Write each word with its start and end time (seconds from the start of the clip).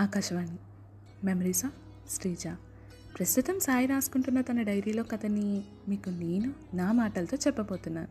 ఆకాశవాణి. 0.00 0.56
మెమరీసా 1.24 1.70
శ్రీజ 2.10 2.46
ప్రస్తుతం 3.18 3.60
సాయి 3.60 3.86
రాసుకుంటున్న 3.86 4.40
తన 4.40 4.62
డైరీలో 4.62 5.02
కథని 5.02 5.64
మీకు 5.88 6.10
నేను 6.10 6.52
నా 6.74 6.92
మాటలతో 6.92 7.36
చెప్పబోతున్నాను. 7.46 8.08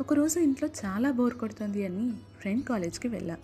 ఒకరోజు 0.00 0.38
ఇంట్లో 0.38 0.68
చాలా 0.84 1.10
బోర్ 1.10 1.34
కొడుతుంది 1.34 1.86
అని 1.86 2.12
ఫ్రెండ్ 2.40 2.64
కాలేజ్కి 2.64 3.08
వెళ్ళా. 3.08 3.36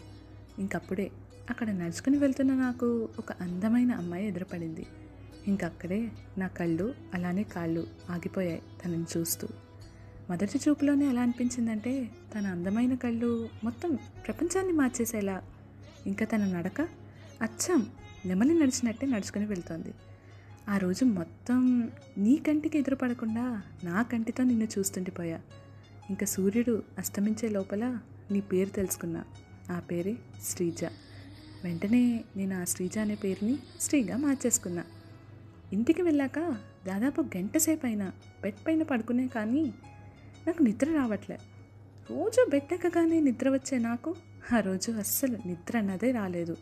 ఇంకప్పుడే 0.59 1.11
అక్కడ 1.51 1.71
నడుచుకుని 1.71 2.19
వెళ్తున్న 2.19 2.55
నాకు 2.55 3.09
ఒక 3.19 3.33
అందమైన 3.33 3.93
అమ్మాయి 3.93 4.27
ఎదురుపడింది. 4.27 4.87
ఇంకక్కడే 5.49 6.09
నా 6.39 6.49
కళ్ళు 6.49 6.95
అలానే 7.15 7.43
కాళ్ళు 7.43 7.87
ఆగిపోయాయి 8.11 8.63
తనని 8.85 9.05
చూస్తూ. 9.17 9.49
మొదటి 10.31 10.61
చూపులోనే 10.69 11.07
ఎలా 11.07 11.23
అనిపించిందంటే 11.23 12.11
తన 12.35 12.47
అందమైన 12.47 12.95
కళ్ళు 12.95 13.49
మొత్తం 13.65 13.99
ప్రపంచాన్ని 14.27 14.73
మార్చేసేలా. 14.73 15.43
ఇంకా 16.07 16.27
తన 16.27 16.45
నడక 16.45 16.89
అచ్చం 17.43 17.87
నెమలి 18.27 18.55
నడిచినట్టే 18.55 19.07
నడుచుకుని 19.07 19.47
వెళ్తోంది. 19.47 19.95
ఆ 20.69 20.77
రోజు 20.77 21.05
మొత్తం 21.05 21.91
నీ 22.19 22.37
కంటికి 22.37 22.79
ఎదురుపడకుండా 22.79 23.63
నా 23.85 24.03
కంటితో 24.03 24.45
నిన్ను 24.45 24.69
చూస్తుండిపోయా. 24.79 25.41
ఇంకా 26.11 26.27
సూర్యుడు 26.27 26.83
అస్తమించే 26.99 27.49
లోపల 27.49 27.99
నీ 28.31 28.41
పేరు 28.41 28.69
తెలుసుకున్నా. 28.69 29.25
ఆ 29.71 29.79
పేరే 29.79 30.17
శ్రీజ. 30.43 30.85
వెంటనే 31.65 32.25
నేను 32.37 32.61
ఆ 32.61 32.65
శ్రీజ 32.65 32.99
అనే 32.99 33.15
పేరుని 33.15 33.59
శ్రీగా 33.81 34.17
మార్చేసుకున్నా. 34.17 34.85
ఇంటికి 35.73 36.03
వెళ్ళాక 36.03 36.39
దాదాపు 36.87 37.21
గంట 37.21 37.59
సేపు 37.59 37.87
అయినా 37.87 38.13
బెడ్ 38.43 38.67
పైన 38.67 38.83
పడుకునే 38.83 39.29
కానీ 39.29 39.75
నాకు 40.47 40.63
నిద్ర 40.63 40.93
రావట్లే. 40.93 41.39
రోజు 42.11 42.51
బెడ్ 42.51 42.75
ఎక్కగానే 42.75 43.21
నిద్ర 43.21 43.51
వచ్చే 43.51 43.79
నాకు 43.79 44.15
ఆ 44.53 44.61
రోజు 44.61 44.91
అస్సలు 44.91 45.39
నిద్ర 45.47 45.79
అన్నదే 45.79 46.11
రాలేదు. 46.11 46.57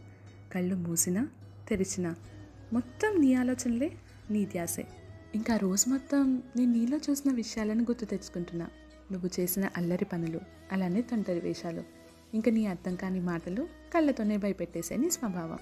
కళ్ళు 0.56 0.77
మూసినా 0.77 1.28
తెరిచినా 1.69 2.15
మొత్తం 2.73 3.20
నీ 3.20 3.34
ఆలోచనలే 3.34 3.92
నీ 4.30 4.45
ధ్యాసే. 4.45 4.87
ఇంకా 5.35 5.57
రోజు 5.57 5.90
మొత్తం 5.90 6.43
నేను 6.57 6.73
నీలో 6.73 7.01
చూసిన 7.10 7.32
విషయాలను 7.32 7.82
గుర్తు 7.82 8.04
తెచ్చుకుంటున్నా. 8.04 8.68
నువ్వు 9.13 9.30
చేసిన 9.40 9.68
అల్లరి 9.76 10.04
పనులు 10.04 10.40
అలానే 10.73 11.02
తొంటరి 11.02 11.40
వేషాలు. 11.40 11.82
ఇంకా 12.35 12.51
నీ 12.51 12.66
అర్థం 12.66 12.95
కాని 12.95 13.21
మాటలు 13.21 13.68
కళ్ళతోనే 13.95 14.37
భయపెట్టేసే 14.37 14.96
నీ 14.96 15.10
స్వభావం. 15.10 15.59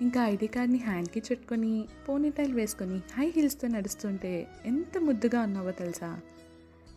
ఇంకా 0.00 0.26
ఐడి 0.26 0.46
కార్డ్ని 0.46 0.78
హ్యాండ్కి 0.78 1.22
చుట్టుకొని 1.32 1.84
పోనీటైల్ 2.08 2.54
వేసుకొని 2.54 3.00
హై 3.14 3.32
హీల్స్తో 3.36 3.68
నడుస్తుంటే 3.68 4.46
ఎంత 4.66 4.98
ముద్దుగా 4.98 5.40
ఉన్నావో 5.40 5.70
తెలుసా? 5.70 6.20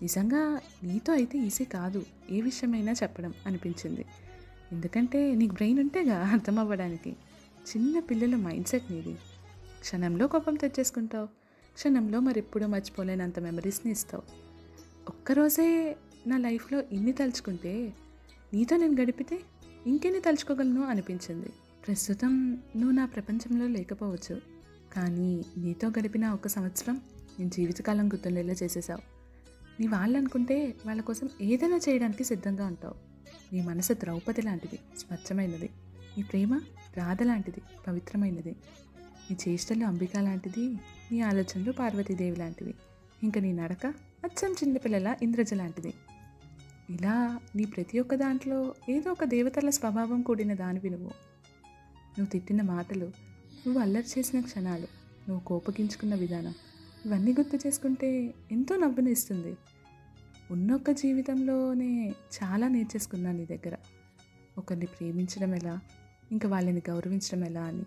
నిజంగా 0.02 0.60
నీతో 0.84 1.14
అయితే 1.14 1.38
ఈజీ 1.38 1.64
కాదు 1.64 2.06
ఏ 2.32 2.42
విషయమైనా 2.42 2.92
చెప్పడం 2.92 3.34
అనిపించింది. 3.46 4.06
ఎందుకంటే 4.74 5.36
నీకు 5.36 5.54
బ్రెయిన్ 5.54 5.80
ఉంటేగా 5.80 6.28
అర్థం 6.28 6.60
అవ్వడానికి. 6.60 7.10
చిన్న 7.70 8.00
పిల్లల 8.00 8.36
మైండ్ 8.36 8.68
సెట్ 8.68 8.92
నీది. 8.92 9.14
క్షణంలో 9.82 10.28
కోపం 10.28 10.54
తెచ్చేసుకుంటావు. 10.54 11.26
క్షణంలో 11.76 12.20
మరెప్పుడూ 12.20 12.68
మర్చిపోలేనంత 12.68 13.40
మెమరీస్ని 13.40 13.92
ఇస్తావు. 13.92 14.24
ఒక్కరోజే 15.10 15.96
నా 16.28 16.38
లైఫ్లో 16.38 16.84
ఇన్ని 16.92 17.12
తలుచుకుంటే 17.12 17.94
నీతో 18.54 18.78
నేను 18.78 19.02
గడిపితే 19.02 19.40
ఇంకెన్ని 19.88 20.22
తలుచుకోగలను 20.22 20.84
అనిపించింది. 20.84 21.50
ప్రస్తుతం 21.88 22.54
నువ్వు 22.54 22.92
నా 22.92 23.06
ప్రపంచంలో 23.06 23.68
లేకపోవచ్చు. 23.68 24.42
కానీ 24.94 25.46
నీతో 25.58 25.88
గడిపిన 25.88 26.28
ఒక 26.28 26.48
సంవత్సరం 26.48 27.02
నేను 27.40 27.50
జీవితకాలం 27.50 28.08
గుర్తుండేలా 28.08 28.54
చేసేసావు. 28.64 29.02
నీ 29.82 29.88
వాళ్ళనుకుంటే 29.88 30.76
వాళ్ళ 30.86 31.02
కోసం 31.02 31.30
ఏదైనా 31.42 31.80
చేయడానికి 31.90 32.24
సిద్ధంగా 32.24 32.66
ఉంటావు. 32.66 33.13
నీ 33.54 33.62
మనసు 33.62 33.94
ద్రౌపది 33.94 34.42
లాంటిది 34.42 34.80
స్వచ్ఛమైనది. 34.98 35.70
నీ 36.18 36.24
ప్రేమ 36.24 36.62
రాధ 36.98 37.24
లాంటిది 37.24 37.62
పవిత్రమైనది. 37.88 38.56
నీ 39.32 39.38
చేష్టలు 39.48 39.86
అంబిక 39.86 40.18
లాంటిది 40.18 40.68
నీ 41.12 41.22
ఆలోచనలు 41.22 41.72
పార్వతీదేవి 41.72 42.36
లాంటివి. 42.36 42.74
ఇంకా 43.24 43.42
నీ 43.42 43.52
నడక 43.52 43.86
అచ్చం 44.24 44.52
చిన్నపిల్లల 44.52 45.16
ఇంద్రజ 45.22 45.54
లాంటిది. 45.54 45.94
ఇలా 46.90 47.40
నీ 47.56 47.66
ప్రతి 47.66 48.00
ఒక్క 48.00 48.16
దాంట్లో 48.16 48.76
ఏదో 48.90 49.12
ఒక 49.12 49.24
దేవతల 49.24 49.70
స్వభావం 49.70 50.22
కూడిన 50.22 50.54
దానివి 50.54 50.90
నువ్వు. 50.90 51.12
నువ్వు 52.18 52.26
తిట్టిన 52.26 52.62
మాటలు 52.62 53.06
నువ్వు 53.66 53.82
అల్లరి 53.82 54.20
చేసిన 54.20 54.42
క్షణాలు 54.42 54.88
నువ్వు 55.30 55.40
కోపగించుకున్న 55.40 56.16
విధానం 56.16 56.54
ఇవన్నీ 57.06 57.32
గుర్తు 57.32 57.68
చేసుకుంటే 57.68 58.34
ఎంతో 58.52 58.76
నవ్వునిస్తుంది 58.76 59.58
ఉన్నొక్క 60.54 60.92
జీవితంలోనే 60.92 62.10
చాలా 62.10 62.68
నేర్చేసుకున్నాను 62.68 63.38
నీ 63.38 63.46
దగ్గర. 63.46 63.76
ఒకరిని 64.58 64.86
ప్రేమించడం 64.86 65.56
ఎలా? 65.56 65.80
ఇంకా 66.32 66.50
వాళ్ళని 66.50 66.82
గౌరవించడం 66.90 67.46
ఎలా 67.46 67.64
అని. 67.64 67.84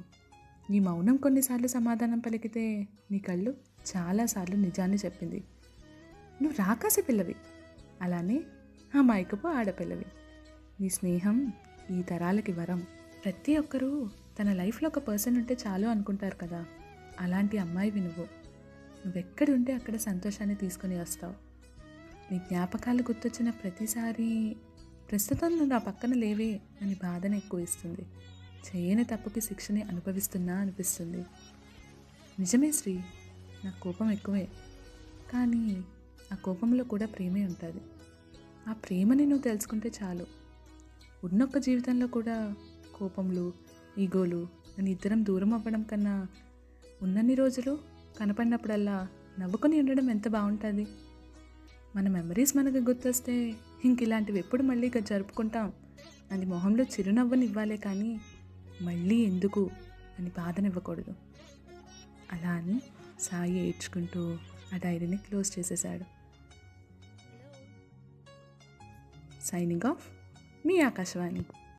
నీ 0.70 0.80
మౌనం 0.80 1.16
కొన్నిసార్లు 1.16 1.66
సమాధానం 1.66 2.18
పలికితే 2.18 2.88
నీ 3.10 3.18
కళ్ళు 3.18 3.54
చాలాసార్లు 3.96 4.56
నిజాన్ని 4.56 4.96
చెప్పింది. 4.96 5.44
నువ్వు 6.42 6.68
రాకాసి 6.68 7.02
పిల్లవి. 7.02 7.34
అలానే 8.02 8.42
ఆ 8.98 9.00
మైకపు 9.00 9.46
ఆడపిల్లవి. 9.46 10.04
నీ 10.80 10.88
స్నేహం 10.88 11.52
ఈ 11.90 12.02
తరాలకి 12.02 12.52
వరం. 12.52 12.86
ప్రతి 13.24 13.56
ఒక్కరూ 13.56 14.10
తన 14.40 14.52
లైఫ్లో 14.52 14.86
ఒక 14.86 14.98
పర్సన్ 14.98 15.36
ఉంటే 15.36 15.56
చాలు 15.66 15.88
అనుకుంటారు 15.88 16.36
కదా. 16.36 16.64
అలాంటి 17.20 17.58
అమ్మాయివి 17.58 18.00
నువ్వు. 18.00 18.24
నువ్వెక్కడుంటే 19.06 19.72
అక్కడ 19.72 19.96
సంతోషాన్ని 19.96 20.56
తీసుకొని 20.56 21.00
వస్తావు. 21.00 21.45
నీ 22.32 22.38
జ్ఞాపకాలు 22.38 23.02
గుర్తొచ్చిన 23.02 23.50
ప్రతిసారి 23.50 24.56
ప్రస్తుతం 25.10 25.50
నువ్వు 25.50 25.66
నా 25.66 25.78
పక్కన 25.78 26.12
లేవే 26.14 26.60
అని 26.82 26.94
బాధను 26.94 27.34
ఎక్కువ 27.34 27.60
ఇస్తుంది. 27.60 28.06
చేయని 28.66 29.04
తప్పుకి 29.04 29.40
శిక్షని 29.40 29.82
అనుభవిస్తున్నా 29.82 30.54
అనిపిస్తుంది. 30.54 31.24
నిజమే 32.38 32.72
శ్రీ 32.72 33.00
నా 33.64 33.70
కోపం 33.82 34.10
ఎక్కువే. 34.10 34.48
కానీ 35.32 35.82
ఆ 36.32 36.34
కోపంలో 36.34 36.84
కూడా 36.84 37.06
ప్రేమే 37.06 37.46
ఉంటుంది. 37.46 37.80
ఆ 38.68 38.72
ప్రేమని 38.72 39.26
నువ్వు 39.26 39.42
తెలుసుకుంటే 39.42 39.92
చాలు. 40.02 40.26
ఉన్నొక్క 41.24 41.58
జీవితంలో 41.58 42.06
కూడా 42.06 42.54
కోపంలు 42.94 43.52
ఈగోలు 43.98 44.48
అని 44.78 44.90
ఇద్దరం 44.90 45.24
దూరం 45.24 45.54
అవ్వడం 45.54 45.82
కన్నా 45.82 46.26
ఉన్నన్ని 47.02 47.34
రోజులు 47.34 47.78
కనపడినప్పుడల్లా 48.20 49.08
నవ్వుకొని 49.38 49.80
ఉండడం 49.80 50.10
ఎంత 50.10 50.28
బాగుంటుంది? 50.28 50.86
మన 51.96 52.08
మెమరీస్ 52.08 52.56
మనకు 52.56 52.76
గుర్తొస్తే 52.76 53.54
ఇంక 53.84 54.02
ఇలాంటివి 54.02 54.38
ఎప్పుడు 54.38 54.62
మళ్ళీ 54.62 54.86
ఇక 54.86 54.98
జరుపుకుంటాం. 54.98 55.72
అని 56.32 56.46
మొహంలో 56.46 56.84
చిరునవ్వునివ్వాలే 56.84 57.76
కానీ 57.76 58.20
మళ్ళీ 58.82 59.16
ఎందుకు 59.16 59.70
అని 60.18 60.28
బాధనివ్వకూడదు. 60.28 61.14
అలా 62.32 62.50
అని 62.50 62.82
సాయి 63.20 63.58
ఏడ్చుకుంటూ 63.58 64.38
ఆ 64.74 64.76
డైరీని 64.76 65.16
క్లోజ్ 65.16 65.58
చేసేశాడు. 65.58 66.04
సైనింగ్ 69.44 69.86
ఆఫ్ 69.86 70.08
మీ 70.66 70.80
ఆకాశవాణి. 70.80 71.44